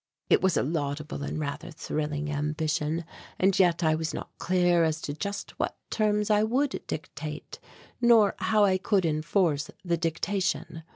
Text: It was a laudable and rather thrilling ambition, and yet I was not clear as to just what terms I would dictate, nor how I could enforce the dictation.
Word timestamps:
It 0.31 0.41
was 0.41 0.57
a 0.57 0.63
laudable 0.63 1.21
and 1.21 1.39
rather 1.39 1.69
thrilling 1.69 2.31
ambition, 2.31 3.05
and 3.37 3.59
yet 3.59 3.83
I 3.83 3.93
was 3.93 4.15
not 4.15 4.35
clear 4.39 4.83
as 4.83 4.99
to 5.01 5.13
just 5.13 5.51
what 5.59 5.77
terms 5.91 6.31
I 6.31 6.41
would 6.41 6.81
dictate, 6.87 7.59
nor 8.01 8.33
how 8.39 8.65
I 8.65 8.79
could 8.79 9.05
enforce 9.05 9.69
the 9.85 9.97
dictation. 9.97 10.81